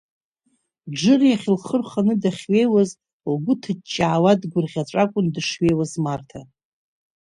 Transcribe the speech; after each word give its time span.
Џыр 0.99 1.21
иахь 1.25 1.47
лхы 1.55 1.75
рханы 1.81 2.13
дахьҩеиуаз, 2.21 2.89
лгәы 3.33 3.53
ҭыҷҷаауа 3.61 4.31
дгәырӷьаҵәа 4.41 4.99
акәын 5.03 5.27
дышҩеиуаз 5.33 5.91
Марҭа. 6.03 6.41